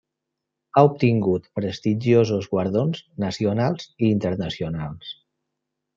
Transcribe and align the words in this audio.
Ha 0.79 0.83
obtingut 0.87 1.43
prestigiosos 1.59 2.49
guardons, 2.55 3.05
nacionals 3.27 3.87
i 4.05 4.11
internacionals. 4.17 5.17